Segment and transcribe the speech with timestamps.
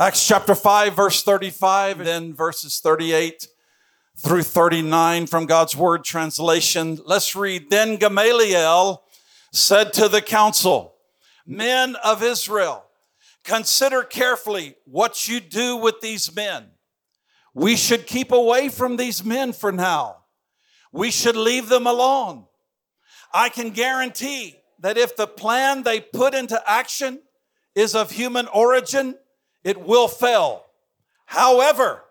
[0.00, 3.48] Acts chapter 5, verse 35, then verses 38
[4.16, 7.00] through 39 from God's Word translation.
[7.04, 7.68] Let's read.
[7.68, 9.02] Then Gamaliel
[9.50, 10.94] said to the council,
[11.44, 12.84] Men of Israel,
[13.42, 16.66] consider carefully what you do with these men.
[17.52, 20.18] We should keep away from these men for now.
[20.92, 22.44] We should leave them alone.
[23.34, 27.20] I can guarantee that if the plan they put into action
[27.74, 29.16] is of human origin,
[29.68, 30.64] it will fail.
[31.26, 32.02] However,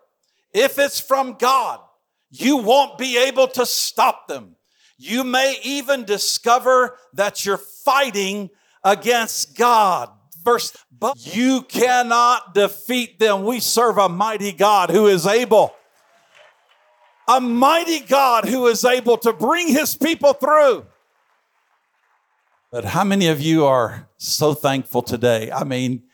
[0.54, 1.80] if it's from God,
[2.30, 4.54] you won't be able to stop them.
[4.96, 8.50] You may even discover that you're fighting
[8.84, 10.10] against God.
[10.44, 13.44] Verse, but you cannot defeat them.
[13.44, 15.74] We serve a mighty God who is able,
[17.26, 20.86] a mighty God who is able to bring his people through.
[22.70, 25.50] But how many of you are so thankful today?
[25.50, 26.04] I mean,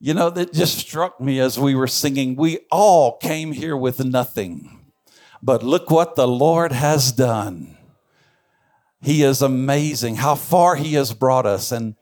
[0.00, 2.34] you know, that just struck me as we were singing.
[2.34, 4.80] We all came here with nothing,
[5.42, 7.76] but look what the Lord has done.
[9.02, 11.96] He is amazing how far He has brought us and,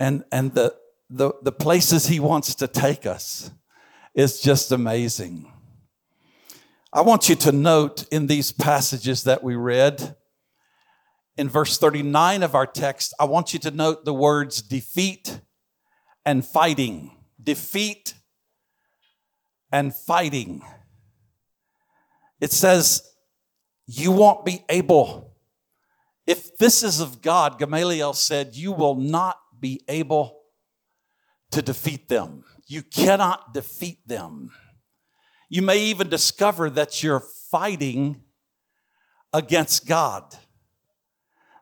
[0.00, 0.74] and, and the,
[1.08, 3.52] the, the places He wants to take us
[4.12, 5.52] is just amazing.
[6.92, 10.16] I want you to note in these passages that we read,
[11.36, 15.40] in verse 39 of our text, I want you to note the words defeat
[16.24, 17.10] and fighting,
[17.42, 18.14] defeat
[19.70, 20.62] and fighting.
[22.40, 23.02] It says,
[23.86, 25.34] You won't be able.
[26.26, 30.40] If this is of God, Gamaliel said, You will not be able
[31.50, 32.44] to defeat them.
[32.66, 34.50] You cannot defeat them.
[35.48, 38.22] You may even discover that you're fighting
[39.32, 40.36] against God.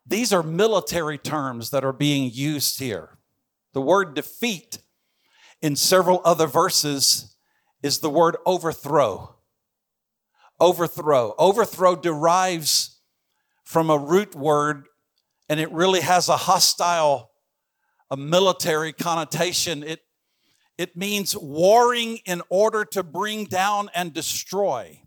[0.06, 3.18] These are military terms that are being used here.
[3.72, 4.78] The word defeat
[5.60, 7.36] in several other verses
[7.82, 9.36] is the word overthrow.
[10.60, 11.34] Overthrow.
[11.38, 13.00] Overthrow derives
[13.64, 14.86] from a root word
[15.48, 17.30] and it really has a hostile,
[18.10, 19.82] a military connotation.
[19.82, 20.00] It,
[20.78, 25.02] it means warring in order to bring down and destroy.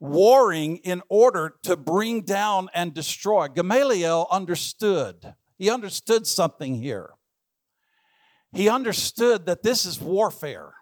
[0.00, 3.48] Warring in order to bring down and destroy.
[3.48, 5.34] Gamaliel understood.
[5.58, 7.15] He understood something here.
[8.56, 10.72] He understood that this is warfare,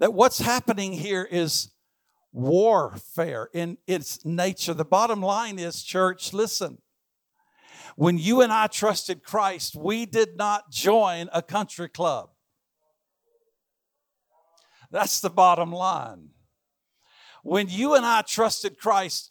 [0.00, 1.70] that what's happening here is
[2.32, 4.72] warfare in its nature.
[4.72, 6.78] The bottom line is, church, listen.
[7.94, 12.30] When you and I trusted Christ, we did not join a country club.
[14.90, 16.30] That's the bottom line.
[17.42, 19.30] When you and I trusted Christ,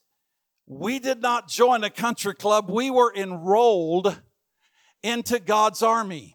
[0.68, 2.70] we did not join a country club.
[2.70, 4.22] We were enrolled
[5.02, 6.35] into God's army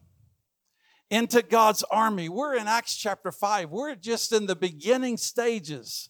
[1.11, 2.29] into God's army.
[2.29, 3.71] We're in Acts chapter 5.
[3.71, 6.09] We're just in the beginning stages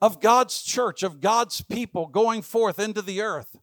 [0.00, 3.56] of God's church, of God's people going forth into the earth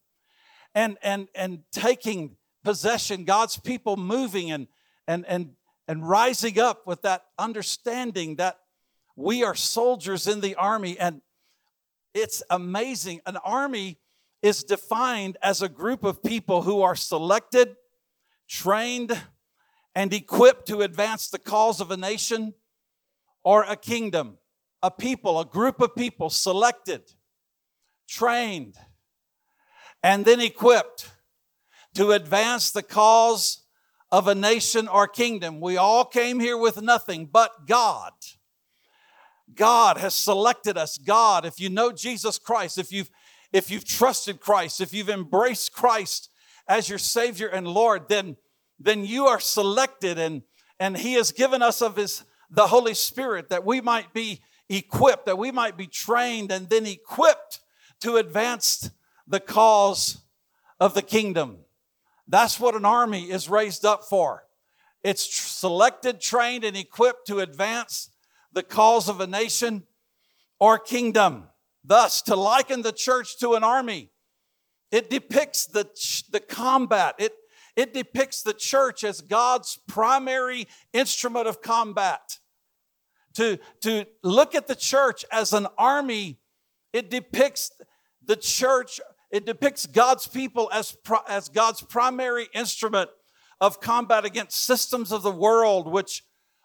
[0.74, 4.68] and, and, and taking possession, God's people moving and,
[5.07, 5.52] and, and,
[5.88, 8.58] and rising up with that understanding that
[9.16, 10.97] we are soldiers in the army.
[11.00, 11.22] And
[12.16, 13.22] it's amazing.
[13.28, 14.00] An army
[14.41, 17.75] is defined as a group of people who are selected,
[18.47, 19.22] trained,
[19.96, 22.53] and equipped to advance the cause of a nation
[23.44, 24.38] or a kingdom,
[24.81, 27.02] a people, a group of people selected,
[28.07, 28.75] trained,
[30.03, 31.12] and then equipped
[31.94, 33.63] to advance the cause
[34.12, 35.59] of a nation or kingdom.
[35.59, 38.13] We all came here with nothing but God.
[39.53, 40.97] God has selected us.
[40.97, 43.09] God, if you know Jesus Christ, if you've
[43.52, 46.29] if you've trusted Christ, if you've embraced Christ
[46.69, 48.38] as your Savior and Lord, then
[48.84, 50.44] then you are selected and,
[50.80, 55.25] and He has given us of His the Holy Spirit that we might be equipped,
[55.25, 57.62] that we might be trained and then equipped
[58.02, 58.91] to advance
[59.25, 60.18] the cause
[60.80, 61.59] of the kingdom.
[62.28, 64.44] That's what an army is raised up for.
[65.03, 68.09] It's selected, trained, and equipped to advance
[68.53, 69.84] the cause of a nation
[70.59, 71.46] or kingdom.
[71.84, 74.11] Thus, to liken the church to an army,
[74.91, 75.90] it depicts the,
[76.32, 77.34] the combat, it
[77.76, 82.38] it depicts the church as God's primary instrument of combat.
[83.35, 86.40] To, to look at the church as an army,
[86.91, 87.72] it depicts
[88.26, 89.00] the church,
[89.32, 90.97] it depicts God's people as,
[91.28, 93.09] as God's primary instrument
[93.62, 96.24] of combat against systems of the world which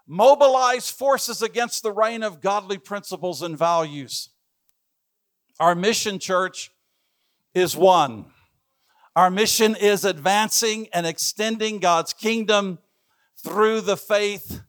[0.09, 4.31] mobilize forces against the reign of godly principles and values.
[5.61, 6.71] Our mission, church,
[7.55, 8.27] is one
[9.17, 12.79] our mission is advancing and extending God's kingdom
[13.43, 14.61] through the faith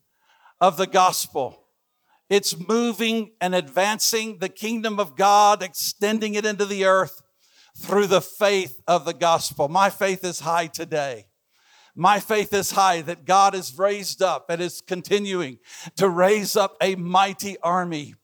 [0.62, 1.66] of the gospel.
[2.30, 7.22] It's moving and advancing the kingdom of God, extending it into the earth
[7.78, 9.68] through the faith of the gospel.
[9.68, 11.28] My faith is high today.
[11.94, 15.58] My faith is high that God is raised up and is continuing
[15.98, 18.16] to raise up a mighty army.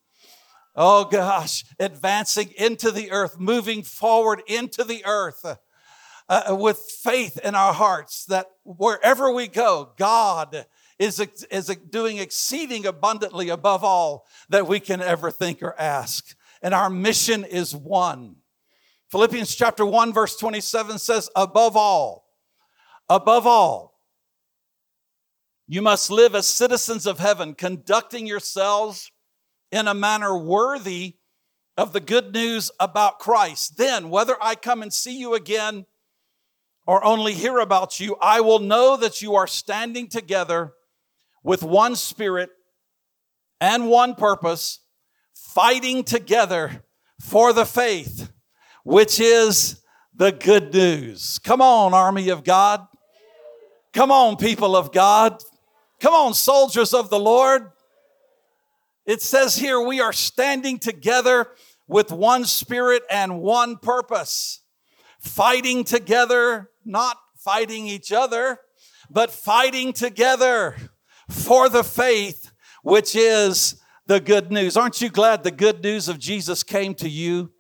[0.74, 5.58] Oh gosh, advancing into the earth, moving forward into the earth
[6.30, 10.66] uh, with faith in our hearts that wherever we go, God
[11.00, 11.20] is,
[11.52, 16.36] is doing exceeding abundantly above all that we can ever think or ask.
[16.62, 18.38] And our mission is one.
[19.12, 22.26] Philippians chapter 1, verse 27 says, above all,
[23.10, 24.00] above all,
[25.68, 29.12] you must live as citizens of heaven, conducting yourselves
[29.72, 31.16] in a manner worthy
[31.78, 33.78] of the good news about Christ.
[33.78, 35.86] Then, whether I come and see you again
[36.86, 40.74] or only hear about you, I will know that you are standing together
[41.44, 42.50] with one spirit
[43.62, 44.80] and one purpose,
[45.34, 46.84] fighting together
[47.22, 48.32] for the faith,
[48.84, 49.82] which is
[50.14, 51.40] the good news.
[51.40, 52.86] Come on, army of God.
[53.94, 55.42] Come on, people of God.
[56.00, 57.72] Come on, soldiers of the Lord.
[59.06, 61.48] It says here we are standing together
[61.88, 64.62] with one spirit and one purpose,
[65.20, 68.60] fighting together not fighting each other,
[69.10, 70.76] but fighting together
[71.30, 72.52] for the faith,
[72.84, 74.78] which is the good news.
[74.78, 77.52] Aren't you glad the good news of Jesus came to you?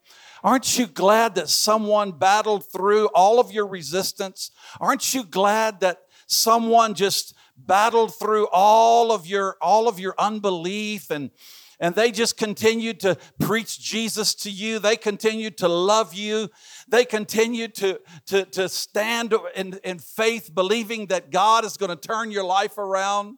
[0.44, 4.52] Aren't you glad that someone battled through all of your resistance?
[4.80, 11.10] Aren't you glad that someone just battled through all of your all of your unbelief
[11.10, 11.32] and
[11.80, 14.80] and they just continued to preach Jesus to you.
[14.80, 16.50] They continued to love you.
[16.88, 22.08] They continued to, to, to stand in, in faith, believing that God is going to
[22.08, 23.38] turn your life around.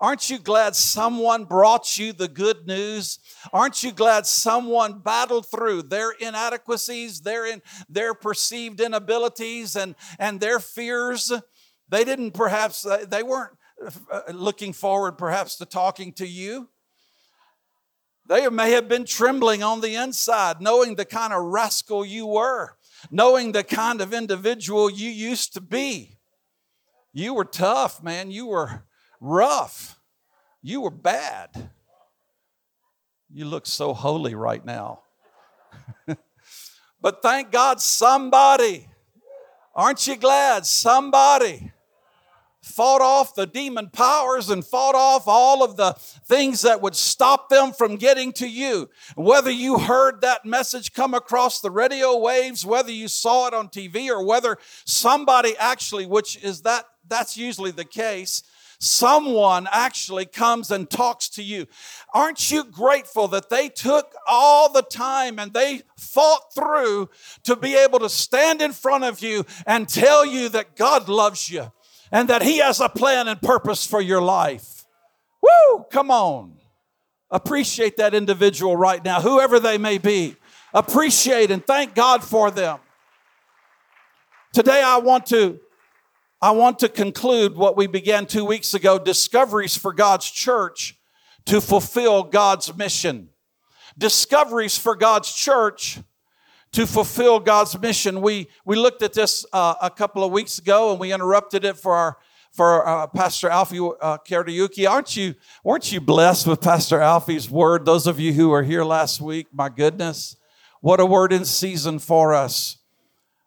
[0.00, 3.18] Aren't you glad someone brought you the good news?
[3.52, 10.38] Aren't you glad someone battled through their inadequacies, their, in, their perceived inabilities, and, and
[10.38, 11.32] their fears?
[11.88, 13.56] They didn't perhaps, they weren't
[14.12, 16.68] uh, looking forward perhaps to talking to you.
[18.28, 22.76] They may have been trembling on the inside, knowing the kind of rascal you were,
[23.10, 26.18] knowing the kind of individual you used to be.
[27.14, 28.30] You were tough, man.
[28.30, 28.84] You were
[29.18, 29.98] rough.
[30.62, 31.70] You were bad.
[33.32, 35.00] You look so holy right now.
[37.00, 38.88] but thank God, somebody,
[39.74, 40.66] aren't you glad?
[40.66, 41.72] Somebody
[42.68, 45.92] fought off the demon powers and fought off all of the
[46.26, 48.88] things that would stop them from getting to you.
[49.16, 53.68] Whether you heard that message come across the radio waves, whether you saw it on
[53.68, 58.42] TV, or whether somebody actually, which is that, that's usually the case,
[58.78, 61.66] someone actually comes and talks to you.
[62.14, 67.10] Aren't you grateful that they took all the time and they fought through
[67.44, 71.50] to be able to stand in front of you and tell you that God loves
[71.50, 71.72] you?
[72.10, 74.84] And that He has a plan and purpose for your life.
[75.42, 75.84] Woo!
[75.90, 76.56] Come on.
[77.30, 80.36] Appreciate that individual right now, whoever they may be.
[80.72, 82.78] Appreciate and thank God for them.
[84.52, 85.60] Today I want to
[86.40, 90.96] I want to conclude what we began 2 weeks ago, discoveries for God's church
[91.46, 93.30] to fulfill God's mission.
[93.96, 95.98] Discoveries for God's church
[96.72, 98.20] to fulfill God's mission.
[98.20, 101.76] We, we looked at this uh, a couple of weeks ago and we interrupted it
[101.76, 102.18] for our
[102.50, 104.88] for uh, Pastor Alfie uh, Kariuki.
[104.88, 107.84] Aren't you, weren't you blessed with Pastor Alfie's word?
[107.84, 110.34] Those of you who were here last week, my goodness,
[110.80, 112.78] what a word in season for us.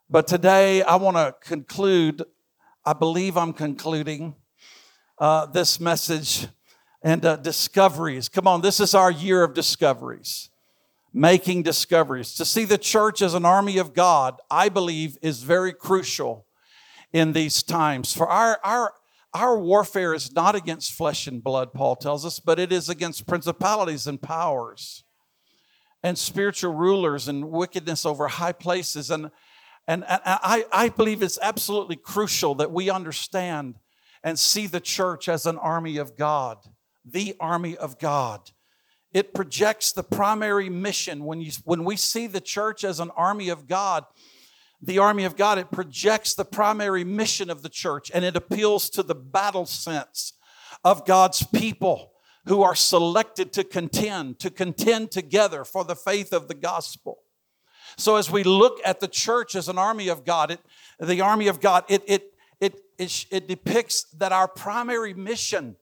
[0.09, 2.23] But today I want to conclude,
[2.85, 4.35] I believe I'm concluding
[5.17, 6.47] uh, this message
[7.01, 8.29] and uh, discoveries.
[8.29, 10.51] Come on, this is our year of discoveries
[11.13, 12.33] making discoveries.
[12.35, 16.45] To see the church as an army of God, I believe, is very crucial
[17.11, 18.13] in these times.
[18.13, 18.93] For our, our,
[19.33, 23.27] our warfare is not against flesh and blood, Paul tells us, but it is against
[23.27, 25.03] principalities and powers
[26.03, 29.11] and spiritual rulers and wickedness over high places.
[29.11, 29.31] And,
[29.87, 33.75] and, and I, I believe it's absolutely crucial that we understand
[34.23, 36.57] and see the church as an army of God,
[37.05, 38.51] the army of God.
[39.13, 41.25] It projects the primary mission.
[41.25, 44.05] When, you, when we see the church as an army of God,
[44.81, 48.89] the army of God, it projects the primary mission of the church and it appeals
[48.91, 50.33] to the battle sense
[50.83, 52.13] of God's people
[52.45, 57.19] who are selected to contend, to contend together for the faith of the gospel.
[57.97, 60.59] So as we look at the church as an army of God, it,
[60.99, 65.75] the army of God, it, it, it, it, it depicts that our primary mission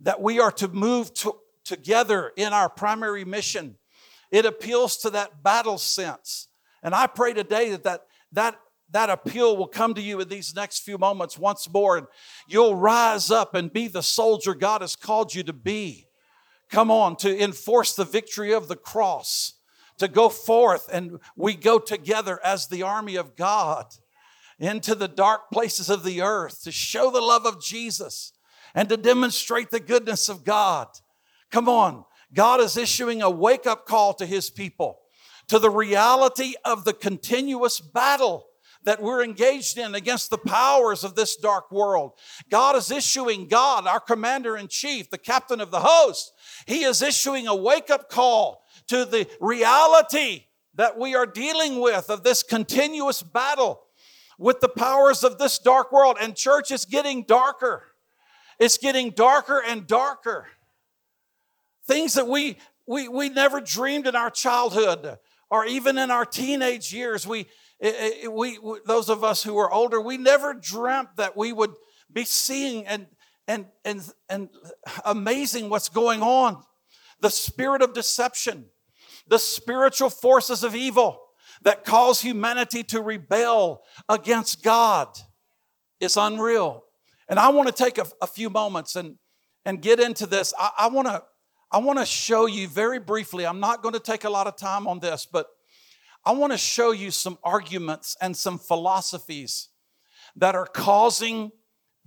[0.00, 3.76] that we are to move to, together in our primary mission.
[4.30, 6.48] It appeals to that battle sense.
[6.82, 8.02] And I pray today that that,
[8.32, 8.56] that,
[8.90, 12.06] that appeal will come to you in these next few moments once more, and
[12.46, 16.06] you'll rise up and be the soldier God has called you to be.
[16.70, 19.54] Come on, to enforce the victory of the cross,
[19.98, 23.86] to go forth, and we go together as the army of God
[24.58, 28.32] into the dark places of the earth to show the love of Jesus
[28.74, 30.88] and to demonstrate the goodness of God.
[31.54, 34.98] Come on, God is issuing a wake up call to his people
[35.46, 38.48] to the reality of the continuous battle
[38.82, 42.14] that we're engaged in against the powers of this dark world.
[42.50, 46.32] God is issuing, God, our commander in chief, the captain of the host,
[46.66, 52.10] he is issuing a wake up call to the reality that we are dealing with
[52.10, 53.80] of this continuous battle
[54.40, 56.16] with the powers of this dark world.
[56.20, 57.84] And church is getting darker.
[58.58, 60.48] It's getting darker and darker.
[61.86, 65.18] Things that we we, we never dreamed in our childhood
[65.50, 67.26] or even in our teenage years.
[67.26, 67.46] We,
[68.28, 71.74] we, those of us who are older, we never dreamt that we would
[72.12, 73.06] be seeing and,
[73.48, 74.48] and, and, and
[75.04, 76.62] amazing what's going on.
[77.20, 78.66] The spirit of deception,
[79.26, 81.20] the spiritual forces of evil
[81.62, 85.08] that cause humanity to rebel against God
[86.00, 86.84] is unreal.
[87.28, 89.16] And I want to take a, a few moments and,
[89.64, 90.52] and get into this.
[90.58, 91.22] I, I want to
[91.74, 93.44] I want to show you very briefly.
[93.44, 95.48] I'm not going to take a lot of time on this, but
[96.24, 99.70] I want to show you some arguments and some philosophies
[100.36, 101.50] that are causing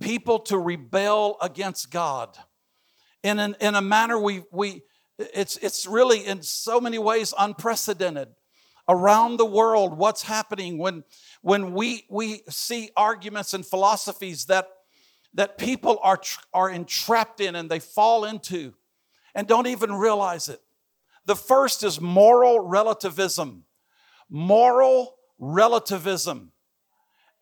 [0.00, 2.34] people to rebel against God
[3.22, 4.84] in, an, in a manner we, we
[5.18, 8.28] it's, it's really in so many ways unprecedented
[8.88, 11.04] around the world what's happening when,
[11.42, 14.66] when we, we see arguments and philosophies that,
[15.34, 16.22] that people are,
[16.54, 18.72] are entrapped in and they fall into
[19.38, 20.60] and don't even realize it.
[21.24, 23.66] The first is moral relativism.
[24.28, 26.50] Moral relativism.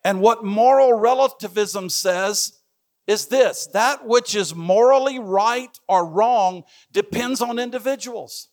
[0.03, 2.59] And what moral relativism says
[3.07, 8.49] is this that which is morally right or wrong depends on individuals.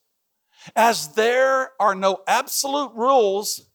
[0.75, 3.69] As there are no absolute rules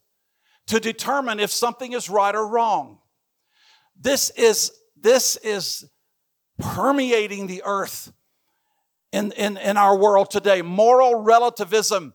[0.66, 2.98] to determine if something is right or wrong.
[3.96, 5.88] This is, this is
[6.58, 8.12] permeating the earth
[9.12, 10.62] in, in, in our world today.
[10.62, 12.14] Moral relativism.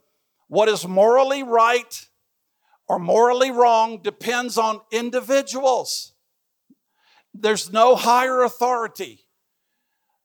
[0.48, 2.08] What is morally right
[2.86, 6.12] or morally wrong depends on individuals.
[7.32, 9.20] There's no higher authority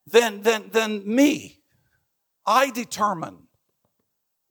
[0.05, 1.61] than, than, than me.
[2.45, 3.47] I determine.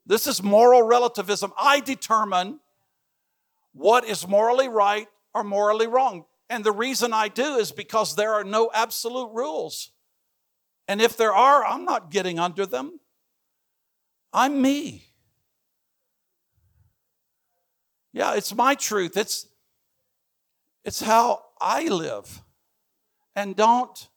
[0.07, 1.53] This is moral relativism.
[1.61, 2.61] I determine
[3.73, 6.25] what is morally right or morally wrong.
[6.51, 9.93] And the reason I do is because there are no absolute rules.
[10.89, 12.99] And if there are, I'm not getting under them.
[14.33, 15.05] I'm me.
[18.13, 19.17] Yeah, it's my truth.
[19.17, 19.47] It's
[20.85, 22.43] it's how I live.
[23.37, 24.09] And don't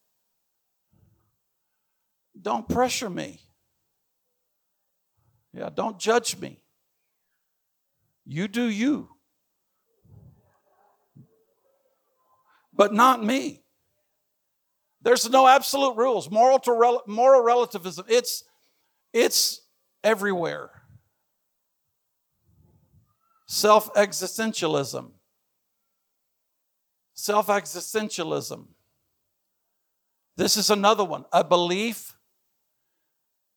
[2.41, 3.41] don't pressure me.
[5.53, 6.63] Yeah, don't judge me.
[8.25, 9.09] You do you.
[12.73, 13.63] But not me.
[15.03, 16.29] There's no absolute rules.
[16.29, 18.05] Moral to rel- moral relativism.
[18.07, 18.43] It's
[19.13, 19.61] it's
[20.03, 20.69] everywhere.
[23.47, 25.11] Self-existentialism.
[27.13, 28.67] Self-existentialism.
[30.37, 31.25] This is another one.
[31.33, 32.15] A belief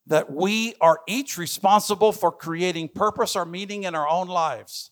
[0.07, 4.91] that we are each responsible for creating purpose or meaning in our own lives.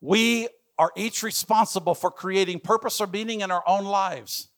[0.00, 4.48] We are each responsible for creating purpose or meaning in our own lives.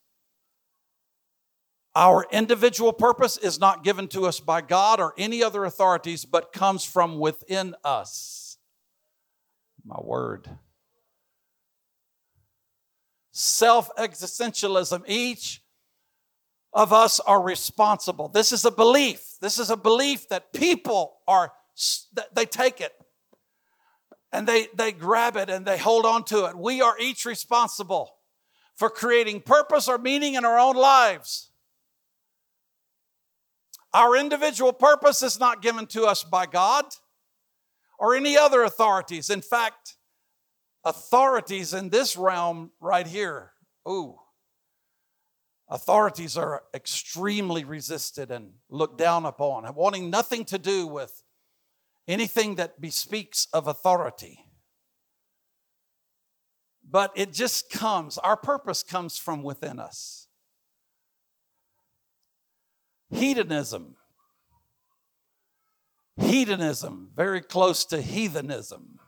[1.94, 6.52] Our individual purpose is not given to us by God or any other authorities, but
[6.52, 8.56] comes from within us.
[9.84, 10.48] My word.
[13.32, 15.02] Self existentialism.
[15.06, 15.62] Each
[16.72, 18.28] of us are responsible.
[18.28, 19.34] This is a belief.
[19.40, 21.52] This is a belief that people are,
[22.34, 22.92] they take it
[24.32, 26.56] and they, they grab it and they hold on to it.
[26.56, 28.16] We are each responsible
[28.74, 31.50] for creating purpose or meaning in our own lives.
[33.94, 36.86] Our individual purpose is not given to us by God
[37.98, 39.28] or any other authorities.
[39.28, 39.96] In fact,
[40.84, 43.52] authorities in this realm right here,
[43.88, 44.18] ooh,
[45.68, 51.22] authorities are extremely resisted and looked down upon, wanting nothing to do with
[52.08, 54.38] anything that bespeaks of authority.
[56.88, 60.21] But it just comes, our purpose comes from within us.
[63.12, 63.96] Hedonism.
[66.18, 68.98] Hedonism, very close to heathenism.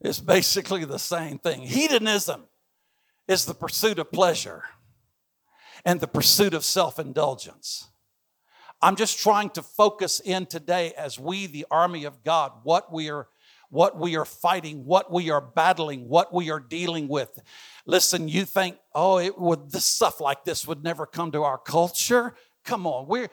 [0.00, 1.62] It's basically the same thing.
[1.62, 2.44] Hedonism
[3.28, 4.64] is the pursuit of pleasure
[5.84, 7.88] and the pursuit of self indulgence.
[8.82, 13.10] I'm just trying to focus in today as we, the army of God, what we
[13.10, 13.28] are
[13.70, 17.38] what we are fighting, what we are battling, what we are dealing with.
[17.86, 21.58] Listen, you think, oh, it would this stuff like this would never come to our
[21.58, 22.34] culture?
[22.64, 23.30] Come on, we're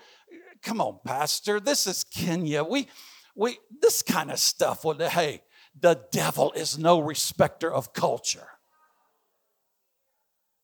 [0.62, 1.60] come on, Pastor.
[1.60, 2.64] This is Kenya.
[2.64, 2.88] We
[3.36, 5.42] we this kind of stuff would hey,
[5.80, 8.48] the devil is no respecter of culture.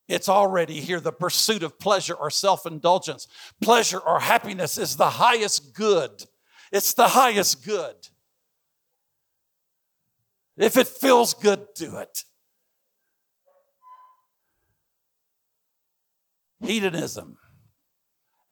[0.08, 1.00] It's already here.
[1.00, 3.27] The pursuit of pleasure or self indulgence,
[3.62, 6.25] pleasure or happiness is the highest good.
[6.72, 7.96] It's the highest good.
[10.57, 12.24] If it feels good, do it.
[16.62, 17.38] Hedonism.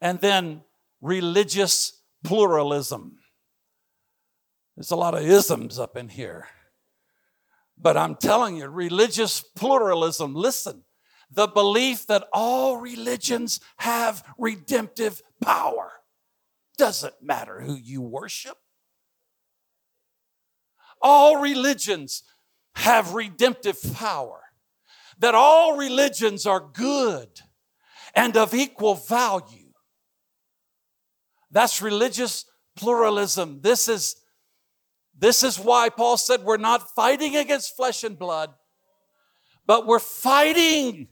[0.02, 0.64] And then
[1.00, 3.18] religious pluralism.
[4.76, 6.48] There's a lot of isms up in here.
[7.78, 10.84] But I'm telling you, religious pluralism, listen,
[11.30, 15.92] the belief that all religions have redemptive power.
[16.78, 18.58] Doesn't matter who you worship.
[21.02, 22.24] All religions
[22.76, 24.40] have redemptive power.
[25.20, 27.30] That all religions are good
[28.16, 29.72] and of equal value.
[31.52, 33.62] That's religious pluralism.
[33.62, 34.16] This is,
[35.18, 38.54] this is why Paul said we're not fighting against flesh and blood,
[39.68, 41.10] but we're fighting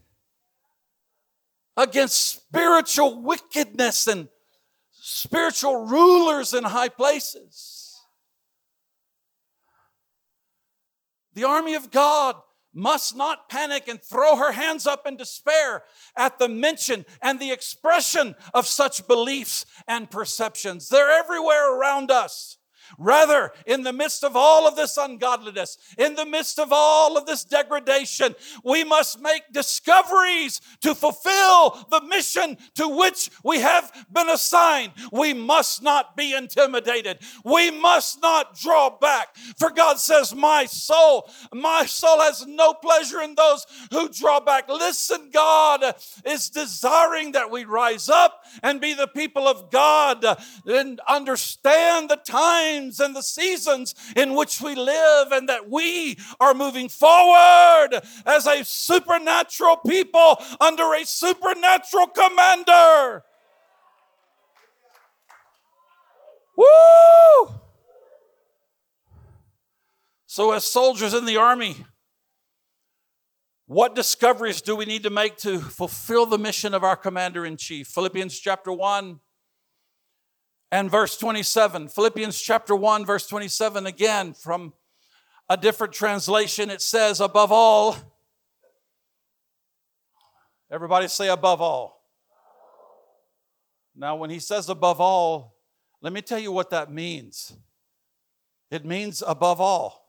[1.76, 4.28] against spiritual wickedness and
[4.90, 7.79] spiritual rulers in high places.
[11.34, 12.36] The army of God
[12.72, 15.82] must not panic and throw her hands up in despair
[16.16, 20.88] at the mention and the expression of such beliefs and perceptions.
[20.88, 22.58] They're everywhere around us.
[22.98, 27.26] Rather, in the midst of all of this ungodliness, in the midst of all of
[27.26, 34.28] this degradation, we must make discoveries to fulfill the mission to which we have been
[34.28, 34.92] assigned.
[35.12, 37.18] We must not be intimidated.
[37.44, 39.36] We must not draw back.
[39.58, 44.68] For God says, My soul, my soul has no pleasure in those who draw back.
[44.68, 50.24] Listen, God is desiring that we rise up and be the people of God
[50.66, 56.16] and understand the time times and the seasons in which we live, and that we
[56.38, 63.22] are moving forward as a supernatural people under a supernatural commander.
[66.56, 67.54] Woo!
[70.26, 71.76] So, as soldiers in the army,
[73.66, 77.56] what discoveries do we need to make to fulfill the mission of our commander in
[77.56, 77.88] chief?
[77.88, 79.20] Philippians chapter 1
[80.72, 81.88] and verse 27.
[81.88, 84.72] Philippians chapter 1, verse 27, again from
[85.48, 87.96] a different translation, it says, above all,
[90.70, 92.04] everybody say above all.
[93.96, 95.56] Now, when he says above all,
[96.00, 97.52] let me tell you what that means.
[98.70, 100.08] It means above all.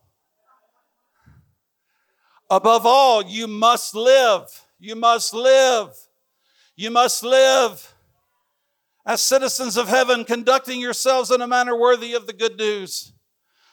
[2.48, 4.46] Above all, you must live.
[4.78, 5.90] You must live.
[6.76, 7.91] You must live
[9.04, 13.12] as citizens of heaven, conducting yourselves in a manner worthy of the good news.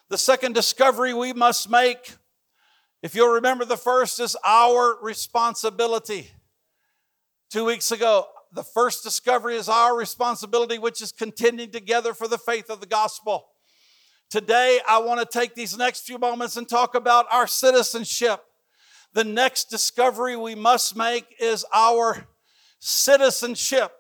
[0.09, 2.15] The second discovery we must make,
[3.03, 6.31] if you'll remember, the first is our responsibility.
[7.51, 12.39] Two weeks ago, the first discovery is our responsibility, which is contending together for the
[12.39, 13.49] faith of the gospel.
[14.31, 18.41] Today, I want to take these next few moments and talk about our citizenship.
[19.13, 22.27] The next discovery we must make is our
[22.79, 23.91] citizenship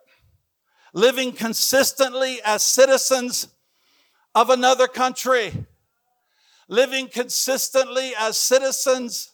[0.93, 3.47] living consistently as citizens
[4.35, 5.65] of another country,
[6.67, 9.33] living consistently as citizens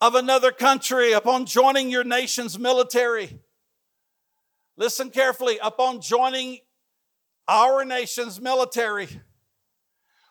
[0.00, 3.40] of another country upon joining your nation's military.
[4.76, 6.58] Listen carefully, upon joining
[7.48, 9.08] our nation's military,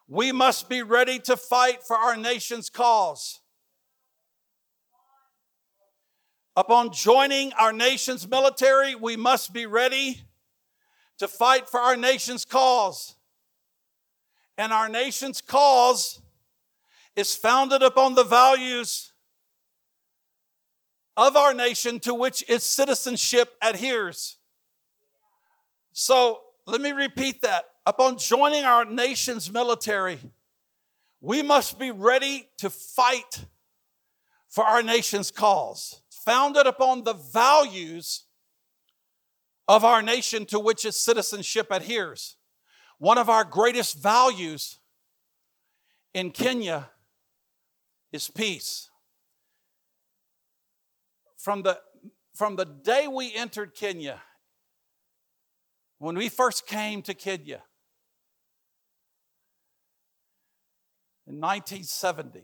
[0.08, 3.42] we must be ready to fight for our nation's cause.
[6.58, 10.24] Upon joining our nation's military, we must be ready
[11.20, 13.14] to fight for our nation's cause.
[14.58, 16.20] And our nation's cause
[17.16, 19.14] is founded upon the values
[21.16, 24.38] of our nation to which its citizenship adheres.
[25.94, 27.66] So let me repeat that.
[27.86, 30.18] Upon joining our nation's military,
[31.22, 33.46] we must be ready to fight
[34.50, 38.26] for our nation's cause founded upon the values
[39.66, 42.36] of our nation to which its citizenship adheres.
[42.98, 44.78] One of our greatest values
[46.14, 46.90] in Kenya
[48.12, 48.90] is peace.
[51.38, 51.80] From the,
[52.36, 54.22] from the day we entered Kenya,
[55.98, 57.64] when we first came to Kenya
[61.26, 62.44] in 1970,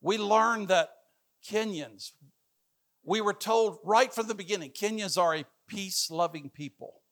[0.00, 0.92] we learned that
[1.48, 2.12] Kenyans,
[3.04, 7.02] we were told right from the beginning, Kenyans are a peace loving people.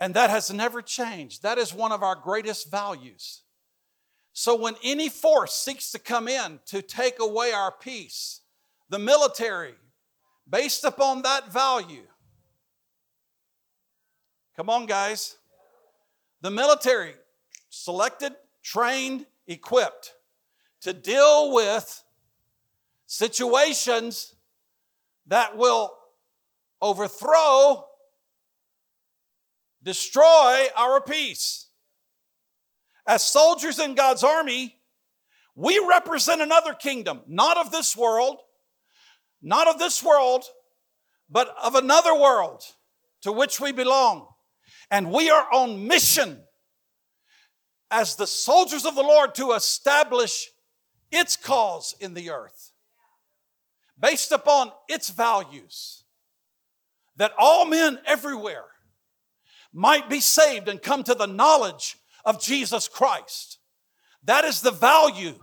[0.00, 1.42] And that has never changed.
[1.42, 3.42] That is one of our greatest values.
[4.32, 8.42] So when any force seeks to come in to take away our peace,
[8.88, 9.74] the military,
[10.48, 12.06] based upon that value,
[14.56, 15.36] come on, guys,
[16.40, 17.14] the military
[17.68, 20.14] selected, trained, equipped
[20.82, 22.02] to deal with
[23.06, 24.34] situations
[25.26, 25.92] that will
[26.80, 27.84] overthrow,
[29.82, 31.66] destroy our peace.
[33.06, 34.76] As soldiers in God's army,
[35.54, 38.38] we represent another kingdom, not of this world,
[39.42, 40.44] not of this world,
[41.28, 42.62] but of another world
[43.22, 44.28] to which we belong.
[44.90, 46.40] And we are on mission
[47.90, 50.48] as the soldiers of the Lord to establish
[51.10, 52.72] its cause in the earth
[54.00, 56.04] based upon its values
[57.16, 58.66] that all men everywhere
[59.72, 63.58] might be saved and come to the knowledge of Jesus Christ.
[64.24, 65.34] That is the value.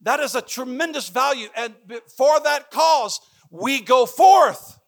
[0.00, 1.48] That is a tremendous value.
[1.56, 1.74] And
[2.16, 4.78] for that cause, we go forth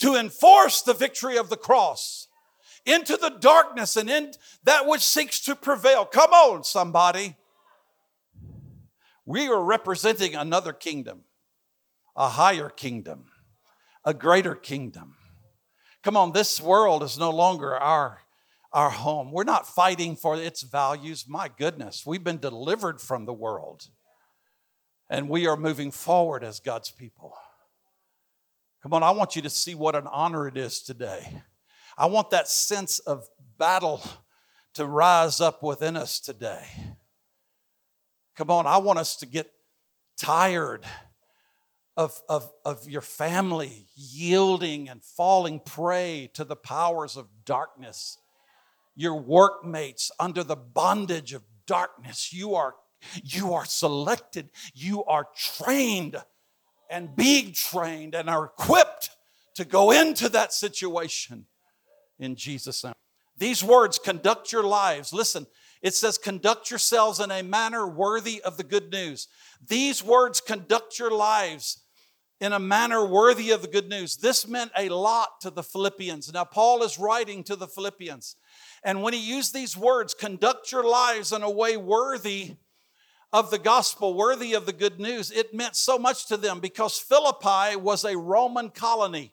[0.00, 2.28] to enforce the victory of the cross
[2.86, 4.32] into the darkness and in
[4.64, 6.04] that which seeks to prevail.
[6.04, 7.36] Come on, somebody.
[9.30, 11.20] We are representing another kingdom,
[12.16, 13.26] a higher kingdom,
[14.04, 15.14] a greater kingdom.
[16.02, 18.22] Come on, this world is no longer our,
[18.72, 19.30] our home.
[19.30, 21.26] We're not fighting for its values.
[21.28, 23.86] My goodness, we've been delivered from the world.
[25.08, 27.32] And we are moving forward as God's people.
[28.82, 31.44] Come on, I want you to see what an honor it is today.
[31.96, 34.02] I want that sense of battle
[34.74, 36.89] to rise up within us today.
[38.36, 39.52] Come on, I want us to get
[40.16, 40.84] tired
[41.96, 48.18] of, of, of your family yielding and falling prey to the powers of darkness.
[48.94, 52.32] Your workmates under the bondage of darkness.
[52.32, 52.74] You are,
[53.22, 56.16] you are selected, you are trained
[56.88, 59.10] and being trained and are equipped
[59.54, 61.46] to go into that situation
[62.18, 62.94] in Jesus' name.
[63.36, 65.12] These words conduct your lives.
[65.12, 65.46] Listen,
[65.82, 69.28] it says, conduct yourselves in a manner worthy of the good news.
[69.66, 71.82] These words conduct your lives
[72.40, 74.16] in a manner worthy of the good news.
[74.16, 76.32] This meant a lot to the Philippians.
[76.32, 78.36] Now, Paul is writing to the Philippians.
[78.82, 82.56] And when he used these words, conduct your lives in a way worthy
[83.32, 86.98] of the gospel, worthy of the good news, it meant so much to them because
[86.98, 89.32] Philippi was a Roman colony.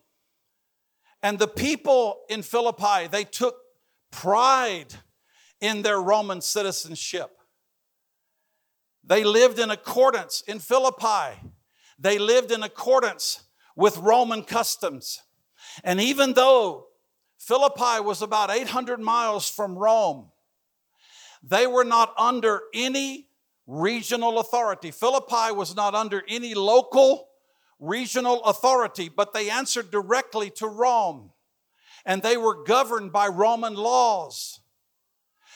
[1.24, 3.56] And the people in Philippi, they took
[4.12, 4.94] pride
[5.62, 7.38] in their Roman citizenship.
[9.04, 11.40] They lived in accordance in Philippi.
[11.98, 13.44] They lived in accordance
[13.76, 15.22] with Roman customs.
[15.84, 16.88] And even though
[17.38, 20.32] Philippi was about 800 miles from Rome,
[21.42, 23.28] they were not under any
[23.66, 24.92] regional authority.
[24.92, 27.30] Philippi was not under any local
[27.80, 31.32] regional authority, but they answered directly to Rome.
[32.06, 34.62] And they were governed by Roman laws.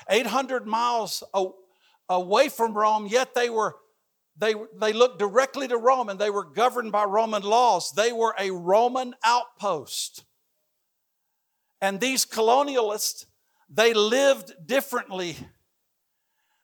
[0.10, 1.24] 800 miles
[2.10, 3.76] away from Rome, yet they were
[4.38, 7.92] they, they looked directly to Rome and they were governed by Roman laws.
[7.92, 10.24] They were a Roman outpost.
[11.82, 13.26] And these colonialists,
[13.70, 15.36] they lived differently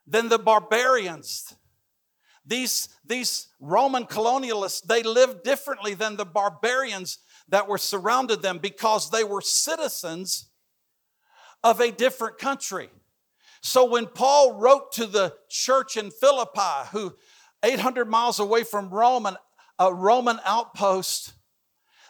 [0.08, 1.54] than the barbarians.
[2.45, 7.19] These, these Roman colonialists, they lived differently than the barbarians
[7.50, 10.50] that were surrounded them because they were citizens
[11.63, 12.89] of a different country.
[13.62, 17.15] So when Paul wrote to the church in Philippi, who
[17.63, 19.28] 800 miles away from Rome,
[19.80, 21.34] a Roman outpost,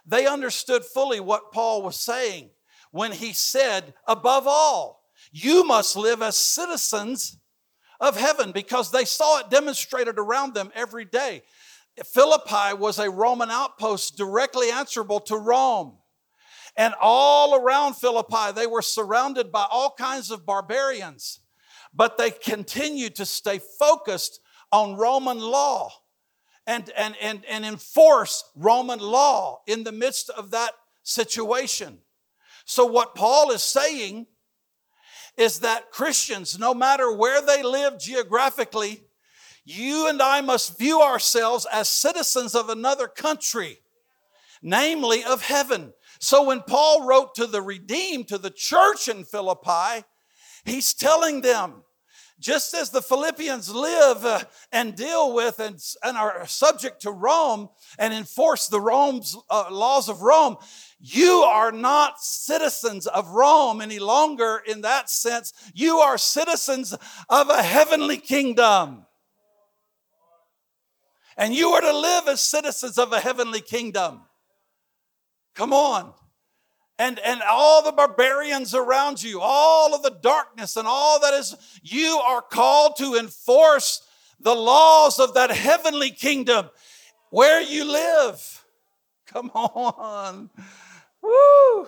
[0.05, 2.49] they understood fully what Paul was saying
[2.91, 7.37] when he said, above all, you must live as citizens
[7.99, 11.43] of heaven because they saw it demonstrated around them every day.
[12.05, 15.97] Philippi was a Roman outpost directly answerable to Rome.
[16.77, 21.39] And all around Philippi, they were surrounded by all kinds of barbarians,
[21.93, 24.39] but they continued to stay focused
[24.71, 25.91] on Roman law.
[26.67, 31.99] and, and, and, and enforce Roman law in the midst of that situation.
[32.65, 34.27] So, what Paul is saying
[35.37, 39.03] is that Christians, no matter where they live geographically,
[39.63, 43.79] you and I must view ourselves as citizens of another country,
[44.61, 45.93] namely of heaven.
[46.19, 50.05] So, when Paul wrote to the redeemed, to the church in Philippi,
[50.65, 51.83] he's telling them,
[52.39, 57.69] just as the Philippians live uh, and deal with and, and, are subject to Rome
[57.97, 60.57] and enforce the Rome's uh, laws of Rome,
[60.99, 65.51] you are not citizens of Rome any longer in that sense.
[65.73, 66.93] You are citizens
[67.29, 69.05] of a heavenly kingdom.
[71.37, 74.26] And you are to live as citizens of a heavenly kingdom.
[75.57, 76.13] Come on
[76.99, 81.55] and, and all the barbarians around you, all of the darkness and all that is,
[81.83, 84.01] you are called to enforce
[84.39, 86.69] the laws of that heavenly kingdom
[87.29, 88.65] where you live.
[89.27, 90.49] Come on.
[91.21, 91.87] Woo.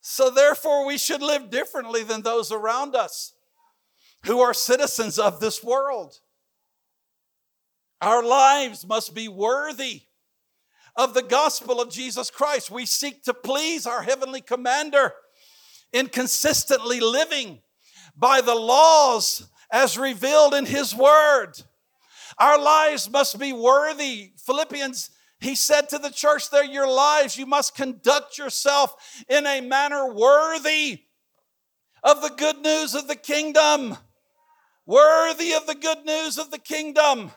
[0.00, 3.34] So, therefore, we should live differently than those around us
[4.24, 6.18] who are citizens of this world.
[8.00, 10.02] Our lives must be worthy
[10.96, 12.70] of the gospel of Jesus Christ.
[12.70, 15.14] We seek to please our heavenly commander
[15.92, 17.60] in consistently living
[18.16, 21.52] by the laws as revealed in his word.
[22.38, 24.32] Our lives must be worthy.
[24.44, 29.60] Philippians, he said to the church there, Your lives, you must conduct yourself in a
[29.60, 31.02] manner worthy
[32.02, 33.96] of the good news of the kingdom.
[34.86, 37.30] Worthy of the good news of the kingdom.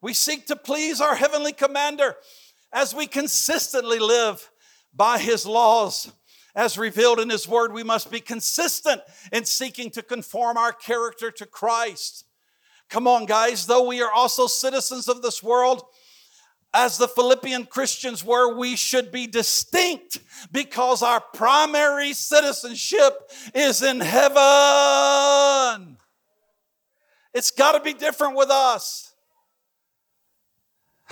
[0.00, 2.16] We seek to please our heavenly commander
[2.72, 4.50] as we consistently live
[4.94, 6.10] by His laws,
[6.54, 9.00] as revealed in His Word, we must be consistent
[9.32, 12.24] in seeking to conform our character to Christ.
[12.88, 15.82] Come on, guys, though we are also citizens of this world,
[16.74, 20.18] as the Philippian Christians were, we should be distinct
[20.50, 25.98] because our primary citizenship is in heaven.
[27.34, 29.11] It's got to be different with us.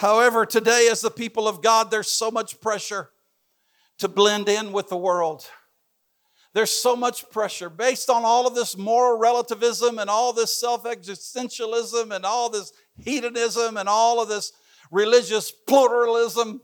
[0.01, 3.11] However, today, as the people of God, there's so much pressure
[3.99, 5.47] to blend in with the world.
[6.55, 10.85] There's so much pressure based on all of this moral relativism and all this self
[10.85, 14.53] existentialism and all this hedonism and all of this
[14.91, 16.63] religious pluralism.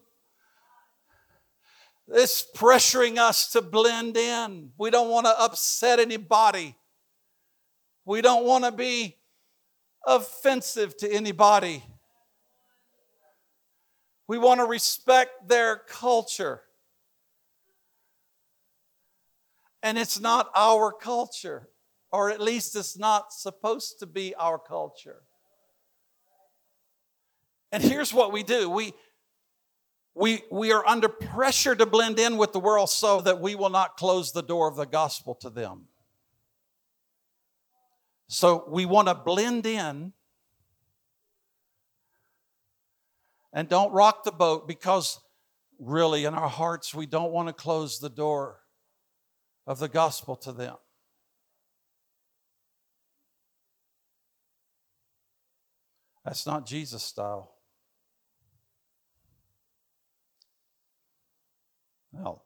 [2.08, 4.70] It's pressuring us to blend in.
[4.78, 6.74] We don't want to upset anybody.
[8.06, 9.18] We don't want to be
[10.06, 11.82] offensive to anybody.
[14.28, 16.62] We want to respect their culture.
[19.82, 21.68] And it's not our culture,
[22.10, 25.22] or at least it's not supposed to be our culture.
[27.70, 28.94] And here's what we do we,
[30.14, 33.70] we, we are under pressure to blend in with the world so that we will
[33.70, 35.84] not close the door of the gospel to them.
[38.28, 40.12] So we want to blend in
[43.56, 45.18] And don't rock the boat because
[45.78, 48.58] really in our hearts we don't want to close the door
[49.66, 50.76] of the gospel to them.
[56.22, 57.54] That's not Jesus style.
[62.12, 62.44] Well,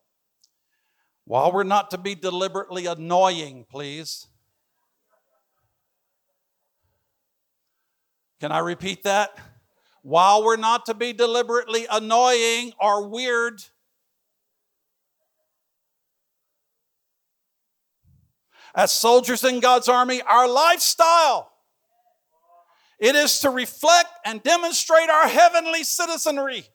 [1.25, 4.29] while we're not to be deliberately annoying, please.
[8.39, 9.37] Can I repeat that?
[10.03, 13.61] While we're not to be deliberately annoying or weird,
[18.75, 21.51] as soldiers in God's army, our lifestyle
[23.01, 26.67] it is to reflect and demonstrate our heavenly citizenry.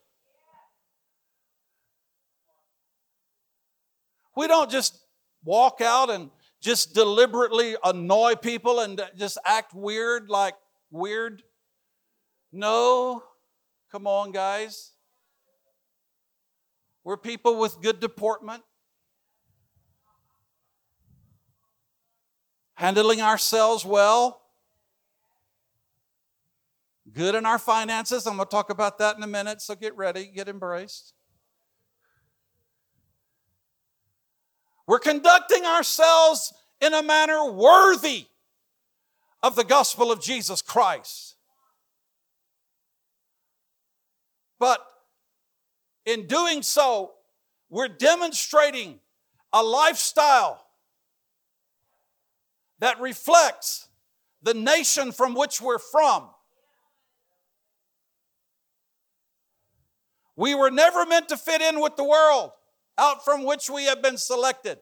[4.36, 5.00] We don't just
[5.44, 10.56] walk out and just deliberately annoy people and just act weird like
[10.90, 11.44] weird
[12.52, 13.24] no.
[13.92, 14.92] Come on, guys.
[17.04, 18.64] We're people with good deportment,
[22.74, 24.42] handling ourselves well,
[27.14, 28.26] good in our finances.
[28.26, 31.14] I'm going to talk about that in a minute, so get ready, get embraced.
[34.88, 38.26] We're conducting ourselves in a manner worthy
[39.42, 41.35] of the gospel of Jesus Christ.
[44.60, 44.86] But
[46.06, 47.12] in doing so,
[47.70, 49.00] we're demonstrating
[49.52, 50.66] a lifestyle
[52.80, 53.88] that reflects
[54.42, 56.30] the nation from which we're from.
[60.36, 62.52] We were never meant to fit in with the world
[62.98, 64.80] out from which we have been selected.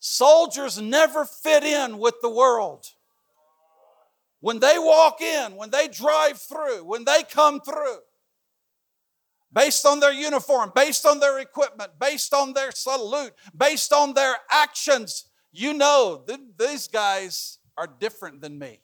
[0.00, 2.86] Soldiers never fit in with the world.
[4.40, 7.98] When they walk in, when they drive through, when they come through,
[9.52, 14.36] based on their uniform, based on their equipment, based on their salute, based on their
[14.50, 18.80] actions, you know th- these guys are different than me.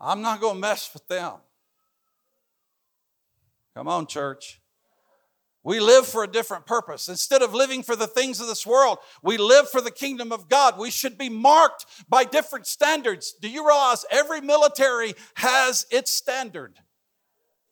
[0.00, 1.34] I'm not going to mess with them.
[3.74, 4.60] Come on, church.
[5.64, 7.08] We live for a different purpose.
[7.08, 10.48] Instead of living for the things of this world, we live for the kingdom of
[10.48, 10.78] God.
[10.78, 13.34] We should be marked by different standards.
[13.40, 16.78] Do you realize every military has its standard?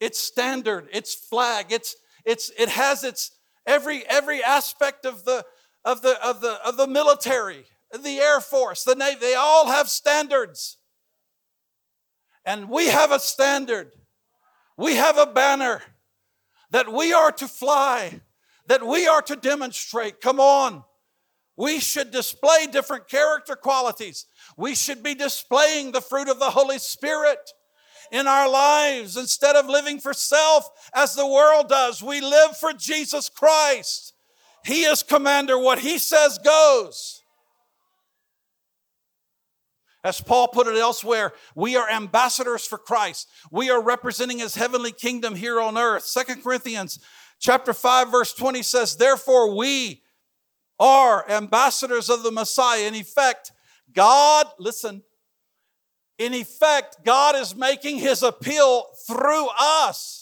[0.00, 3.32] Its standard, its flag, its, its, it has its
[3.66, 5.44] every every aspect of the
[5.84, 9.88] of the of the of the military, the Air Force, the Navy, they all have
[9.88, 10.78] standards.
[12.44, 13.92] And we have a standard.
[14.76, 15.82] We have a banner
[16.72, 18.20] that we are to fly,
[18.66, 20.20] that we are to demonstrate.
[20.20, 20.82] Come on.
[21.56, 24.26] We should display different character qualities.
[24.56, 27.38] We should be displaying the fruit of the Holy Spirit
[28.10, 32.02] in our lives instead of living for self as the world does.
[32.02, 34.14] We live for Jesus Christ.
[34.64, 35.58] He is commander.
[35.58, 37.21] What he says goes.
[40.04, 43.28] As Paul put it elsewhere, we are ambassadors for Christ.
[43.50, 46.04] We are representing his heavenly kingdom here on earth.
[46.04, 46.98] Second Corinthians
[47.38, 50.02] chapter 5 verse 20 says, "Therefore we
[50.78, 53.52] are ambassadors of the Messiah." In effect,
[53.92, 55.04] God, listen,
[56.18, 60.21] in effect, God is making his appeal through us.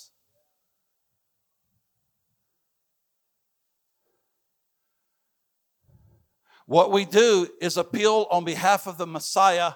[6.70, 9.72] What we do is appeal on behalf of the Messiah,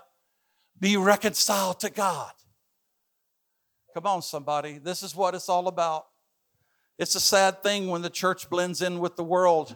[0.79, 2.31] be reconciled to God.
[3.95, 4.79] Come on, somebody.
[4.79, 6.05] This is what it's all about.
[6.97, 9.75] It's a sad thing when the church blends in with the world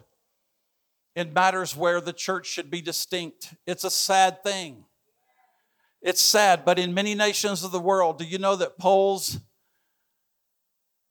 [1.16, 3.52] in matters where the church should be distinct.
[3.66, 4.84] It's a sad thing.
[6.00, 9.40] It's sad, but in many nations of the world, do you know that polls,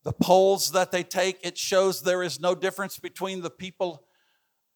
[0.05, 4.06] the polls that they take, it shows there is no difference between the people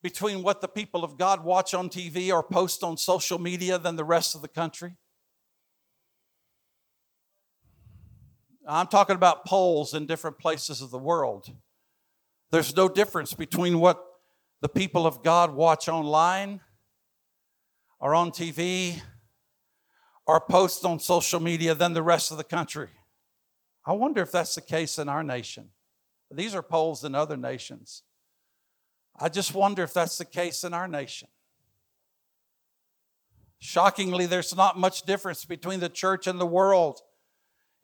[0.01, 3.95] between what the people of God watch on TV or post on social media than
[3.95, 4.95] the rest of the country?
[8.67, 11.51] I'm talking about polls in different places of the world.
[12.51, 14.03] There's no difference between what
[14.61, 16.61] the people of God watch online
[17.99, 19.01] or on TV
[20.25, 22.89] or post on social media than the rest of the country.
[23.85, 25.69] I wonder if that's the case in our nation.
[26.29, 28.03] These are polls in other nations.
[29.21, 31.27] I just wonder if that's the case in our nation.
[33.59, 37.01] Shockingly, there's not much difference between the church and the world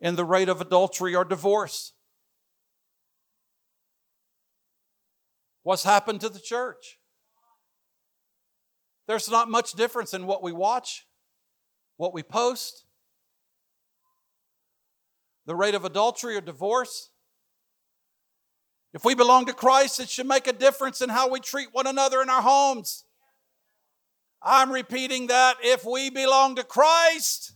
[0.00, 1.92] in the rate of adultery or divorce.
[5.62, 6.98] What's happened to the church?
[9.06, 11.06] There's not much difference in what we watch,
[11.96, 12.84] what we post,
[15.46, 17.10] the rate of adultery or divorce.
[18.94, 21.86] If we belong to Christ, it should make a difference in how we treat one
[21.86, 23.04] another in our homes.
[24.42, 25.56] I'm repeating that.
[25.62, 27.52] If we belong to Christ,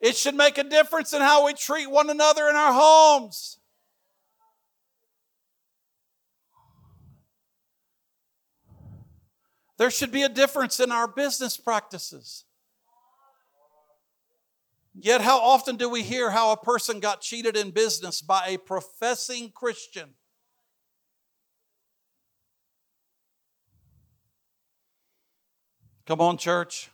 [0.00, 3.58] it should make a difference in how we treat one another in our homes.
[9.78, 12.44] There should be a difference in our business practices.
[14.94, 18.58] Yet, how often do we hear how a person got cheated in business by a
[18.58, 20.10] professing Christian?
[26.06, 26.90] Come on, church.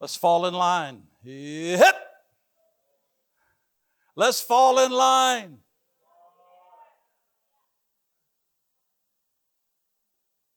[0.00, 1.04] Let's fall in line.
[1.22, 1.94] Hit.
[4.16, 5.58] Let's fall in line.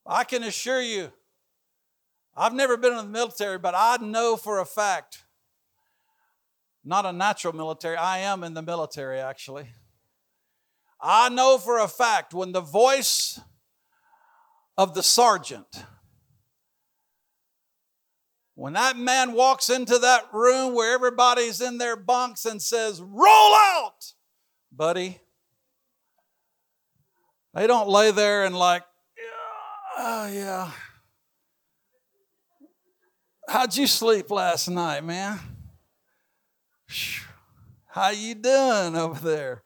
[0.07, 1.11] I can assure you,
[2.35, 5.23] I've never been in the military, but I know for a fact,
[6.83, 9.69] not a natural military, I am in the military actually.
[11.01, 13.39] I know for a fact when the voice
[14.77, 15.85] of the sergeant,
[18.55, 23.53] when that man walks into that room where everybody's in their bunks and says, Roll
[23.53, 24.13] out,
[24.71, 25.19] buddy,
[27.53, 28.83] they don't lay there and like,
[29.97, 30.71] oh yeah.
[33.47, 35.39] How'd you sleep last night, man?
[37.87, 39.63] How you doing over there?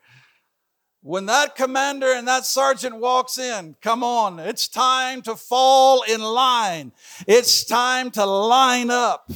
[1.02, 6.22] When that commander and that sergeant walks in, come on, it's time to fall in
[6.22, 6.92] line.
[7.26, 9.32] It's time to line up.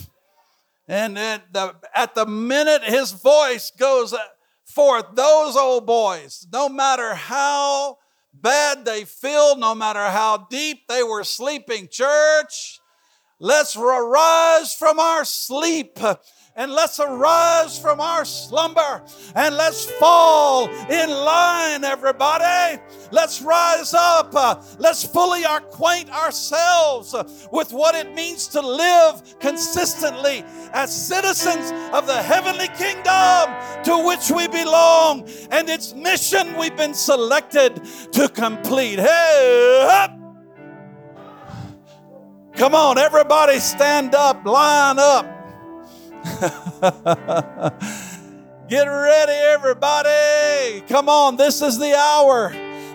[0.89, 4.17] And at the, at the minute his voice goes uh,
[4.65, 7.97] forth, those old boys, no matter how
[8.33, 12.81] bad they feel, no matter how deep they were sleeping, church,
[13.43, 15.99] let's arise from our sleep
[16.55, 19.03] and let's arise from our slumber
[19.35, 22.81] and let's fall in line, everybody.
[23.11, 24.33] Let's rise up.
[24.79, 27.13] Let's fully acquaint ourselves
[27.51, 34.31] with what it means to live consistently as citizens of the heavenly kingdom to which
[34.31, 37.81] we belong and its mission we've been selected
[38.13, 38.99] to complete.
[38.99, 40.22] Hey, up.
[42.55, 45.25] Come on, everybody stand up, line up.
[48.69, 50.81] Get ready, everybody.
[50.87, 52.53] Come on, this is the hour.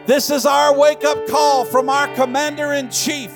[0.08, 3.34] This is our wake up call from our commander in chief.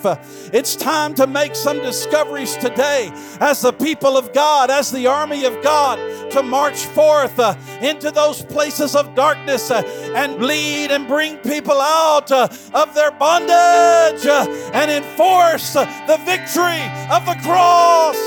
[0.51, 5.45] It's time to make some discoveries today as the people of God, as the army
[5.45, 5.99] of God,
[6.31, 9.83] to march forth uh, into those places of darkness uh,
[10.15, 17.23] and lead and bring people out uh, of their bondage and enforce the victory of
[17.27, 18.17] the cross.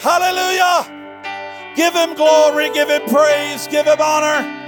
[0.00, 1.74] Hallelujah.
[1.76, 4.61] Give him glory, give him praise, give him honor.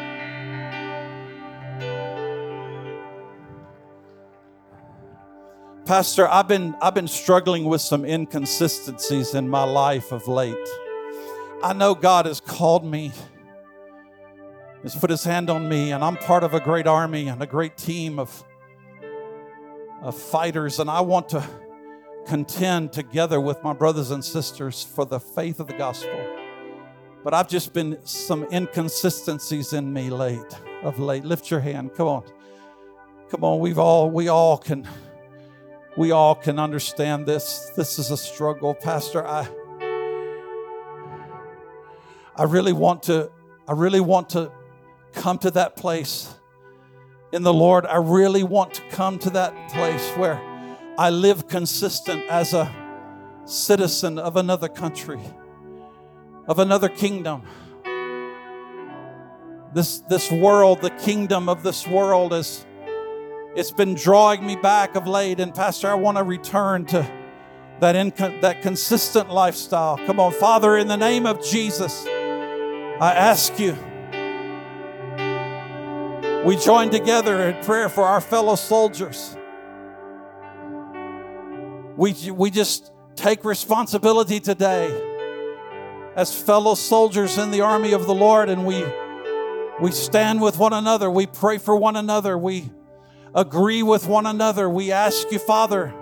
[5.87, 10.57] Pastor, I've been, I've been struggling with some inconsistencies in my life of late.
[11.63, 13.13] I know God has called me,
[14.83, 17.47] He's put His hand on me, and I'm part of a great army and a
[17.47, 18.45] great team of,
[20.01, 21.47] of fighters, and I want to
[22.27, 26.19] contend together with my brothers and sisters for the faith of the gospel.
[27.23, 30.41] But I've just been some inconsistencies in me late
[30.83, 31.27] of late.
[31.27, 31.93] Lift your hand.
[31.95, 32.25] Come on.
[33.29, 33.61] Come on.
[33.61, 34.87] We've all we all can
[35.97, 37.71] we all can understand this.
[37.77, 38.75] This is a struggle.
[38.75, 39.49] Pastor, I
[42.37, 43.31] I really want to
[43.69, 44.51] I really want to
[45.13, 46.35] come to that place
[47.33, 47.87] in the Lord.
[47.87, 50.41] I really want to come to that place where
[50.99, 52.73] I live consistent as a
[53.45, 55.21] citizen of another country,
[56.47, 57.43] of another kingdom.
[59.73, 62.65] This, this world, the kingdom of this world, is
[63.57, 65.39] it's been drawing me back of late.
[65.41, 67.09] And Pastor, I want to return to
[67.81, 69.97] that, that consistent lifestyle.
[70.07, 73.77] Come on, Father, in the name of Jesus, I ask you.
[76.45, 79.37] We join together in prayer for our fellow soldiers.
[81.97, 85.13] We, we just take responsibility today
[86.17, 88.85] as fellow soldiers in the army of the Lord and we,
[89.81, 91.11] we stand with one another.
[91.11, 92.37] We pray for one another.
[92.37, 92.71] We
[93.35, 94.69] agree with one another.
[94.69, 95.93] We ask you, Father,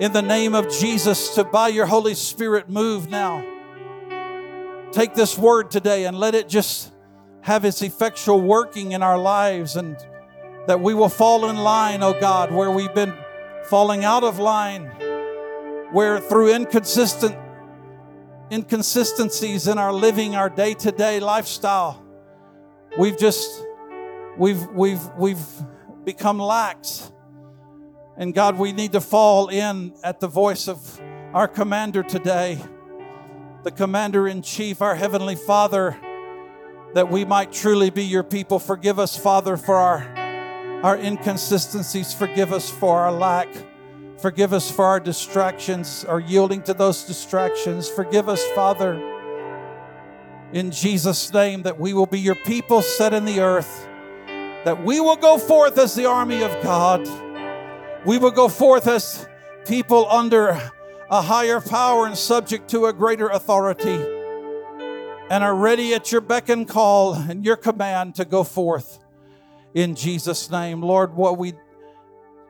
[0.00, 3.46] in the name of Jesus, to by your Holy Spirit move now.
[4.92, 6.92] Take this word today and let it just
[7.42, 9.96] have its effectual working in our lives and
[10.66, 13.14] that we will fall in line, oh God, where we've been
[13.64, 14.86] falling out of line,
[15.92, 17.36] where through inconsistent
[18.52, 22.04] inconsistencies in our living, our day-to-day lifestyle,
[22.98, 23.64] we've just
[24.36, 25.46] we've we've we've
[26.16, 27.12] become lax.
[28.16, 31.00] And God, we need to fall in at the voice of
[31.32, 32.58] our commander today,
[33.62, 35.96] the commander in chief, our heavenly Father,
[36.94, 38.58] that we might truly be your people.
[38.58, 40.00] Forgive us, Father, for our
[40.82, 42.12] our inconsistencies.
[42.12, 43.48] Forgive us for our lack.
[44.18, 47.88] Forgive us for our distractions or yielding to those distractions.
[47.88, 48.94] Forgive us, Father,
[50.52, 53.86] in Jesus' name, that we will be your people set in the earth,
[54.64, 57.08] that we will go forth as the army of God.
[58.04, 59.26] We will go forth as
[59.66, 60.50] people under
[61.10, 63.98] a higher power and subject to a greater authority,
[65.30, 68.98] and are ready at your beck and call and your command to go forth
[69.74, 70.82] in Jesus' name.
[70.82, 71.54] Lord, what we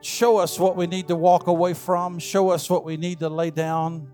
[0.01, 3.29] show us what we need to walk away from, show us what we need to
[3.29, 4.07] lay down.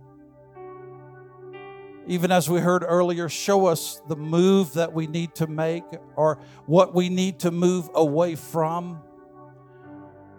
[2.07, 5.83] Even as we heard earlier, show us the move that we need to make
[6.15, 9.01] or what we need to move away from.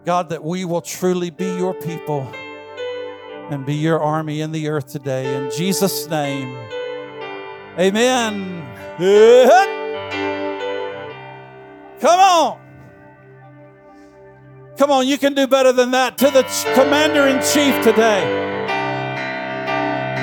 [0.03, 2.21] God, that we will truly be your people
[3.51, 5.35] and be your army in the earth today.
[5.35, 6.57] In Jesus' name,
[7.77, 8.65] amen.
[11.99, 12.59] Come on.
[14.75, 16.17] Come on, you can do better than that.
[16.17, 16.41] To the
[16.73, 18.21] commander in chief today.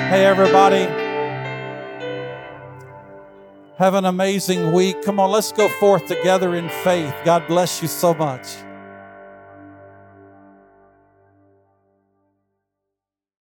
[0.09, 1.06] Hey, everybody.
[3.77, 5.03] Have an amazing week.
[5.03, 7.13] Come on, let's go forth together in faith.
[7.23, 8.66] God bless you so much.